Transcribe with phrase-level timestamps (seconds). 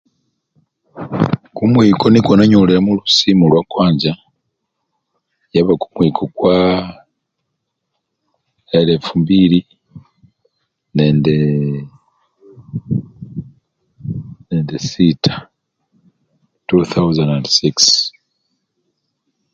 [1.55, 4.11] Kumwiko nikwo nanyolelamo lusimu lwakwanza
[5.53, 6.83] yaba kumwiko kwaa!
[8.79, 9.59] elefu mbili
[10.97, 11.79] nendeee!
[14.47, 15.33] nende siita
[16.69, 17.83] (2006).